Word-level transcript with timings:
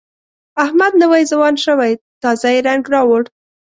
احمد 0.63 0.93
نوی 1.03 1.23
ځوان 1.31 1.55
شوی، 1.65 1.93
تازه 2.21 2.47
یې 2.53 2.59
رنګ 2.67 2.83
راوړ. 2.93 3.23